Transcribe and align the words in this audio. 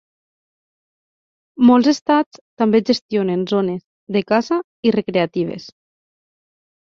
Molts 1.69 1.89
estats 1.91 2.39
també 2.61 2.81
gestionen 2.89 3.43
zones 3.53 3.83
de 4.15 4.23
caça 4.31 4.59
i 4.91 4.95
recreatives. 4.99 5.69